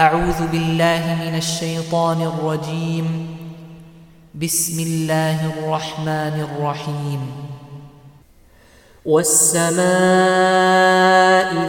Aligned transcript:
أعوذ 0.00 0.46
بالله 0.52 1.18
من 1.30 1.36
الشيطان 1.36 2.22
الرجيم. 2.22 3.26
بسم 4.42 4.80
الله 4.80 5.38
الرحمن 5.46 6.46
الرحيم. 6.48 7.20
والسماء 9.06 9.80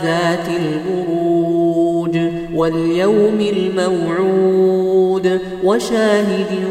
ذات 0.04 0.49
البروج 0.49 2.17
واليوم 2.55 3.40
الموعود 3.42 5.40
وشاهد 5.63 6.68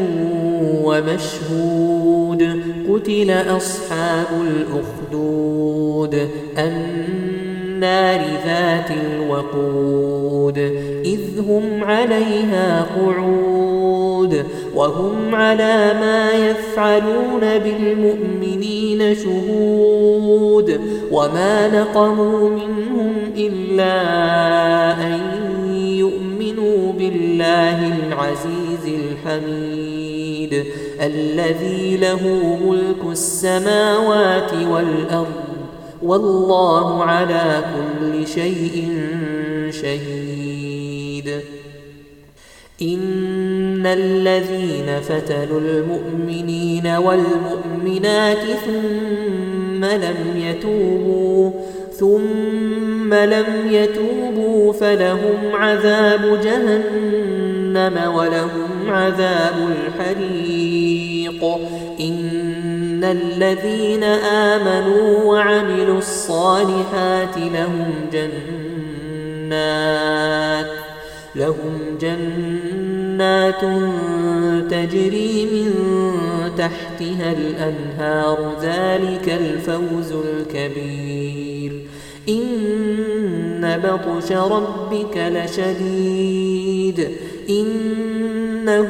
ومشهود. 0.83 2.41
قتل 2.89 3.57
أصحاب 3.57 4.27
الأخدود. 4.41 6.29
النار 7.81 8.21
ذات 8.45 8.91
الوقود 8.91 10.57
إذ 11.05 11.39
هم 11.39 11.83
عليها 11.83 12.87
قعود 12.95 14.45
وهم 14.75 15.35
على 15.35 15.93
ما 15.93 16.31
يفعلون 16.31 17.39
بالمؤمنين 17.39 19.15
شهود 19.15 20.81
وما 21.11 21.67
نقموا 21.67 22.49
منهم 22.49 23.13
إلا 23.37 23.93
أن 25.03 25.19
يؤمنوا 25.75 26.93
بالله 26.93 27.93
العزيز 28.07 28.99
الحميد 29.25 30.63
الذي 31.01 31.97
له 31.97 32.57
ملك 32.65 33.11
السماوات 33.11 34.53
والأرض. 34.53 35.50
والله 36.03 37.03
على 37.03 37.63
كل 37.75 38.27
شيء 38.27 38.99
شهيد. 39.69 41.29
إن 42.81 43.85
الذين 43.85 45.01
فتلوا 45.01 45.59
المؤمنين 45.59 46.87
والمؤمنات 46.87 48.43
ثم 48.65 49.85
لم 49.85 50.17
يتوبوا 50.35 51.51
ثم 51.93 53.13
لم 53.13 53.45
يتوبوا 53.71 54.73
فلهم 54.73 55.37
عذاب 55.53 56.39
جهنم. 56.43 57.60
ولهم 57.77 58.69
عذاب 58.87 59.55
الحريق. 59.71 61.43
إن 61.99 63.03
الذين 63.03 64.03
آمنوا 64.03 65.23
وعملوا 65.23 65.97
الصالحات 65.97 67.37
لهم 67.37 67.93
جنات 68.13 68.41
لهم 71.35 71.79
جنات 72.01 73.61
تجري 74.71 75.45
من 75.45 75.71
تحتها 76.57 77.31
الأنهار 77.31 78.37
ذلك 78.61 79.29
الفوز 79.29 80.11
الكبير. 80.11 81.71
إن 82.29 82.41
بطش 83.65 84.31
ربك 84.31 85.17
لشديد. 85.17 87.07
إنه 87.49 88.87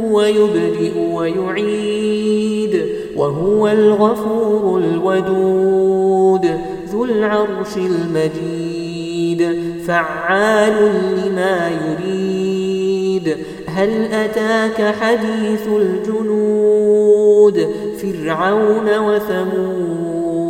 هو 0.00 0.22
يبدئ 0.22 0.98
ويعيد 0.98 2.86
وهو 3.16 3.68
الغفور 3.68 4.78
الودود 4.78 6.46
ذو 6.88 7.04
العرش 7.04 7.76
المجيد 7.76 9.56
فعال 9.86 10.92
لما 11.16 11.68
يريد. 11.68 13.36
هل 13.66 14.12
أتاك 14.12 14.94
حديث 14.94 15.68
الجنود؟ 15.68 17.68
فرعون 18.02 18.98
وثمود. 18.98 20.49